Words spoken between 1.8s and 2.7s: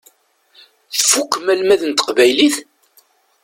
n teqbaylit?